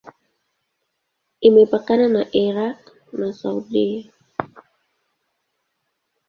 Imepakana 1.47 2.05
na 2.15 2.23
Irak 2.45 2.79
na 3.19 3.27
Saudia. 3.39 4.03